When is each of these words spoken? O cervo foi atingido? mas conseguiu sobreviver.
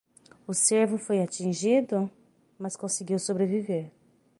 O 0.47 0.53
cervo 0.55 0.97
foi 0.97 1.21
atingido? 1.21 2.09
mas 2.57 2.75
conseguiu 2.75 3.19
sobreviver. 3.19 3.91